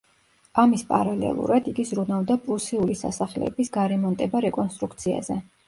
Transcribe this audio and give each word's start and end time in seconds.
ამის 0.61 0.83
პარალელურად 0.93 1.69
იგი 1.73 1.85
ზრუნავდა 1.91 2.39
პრუსიული 2.47 2.97
სასახლეების 3.03 3.73
გარემონტება-რეკონსტრუქციაზე. 3.79 5.43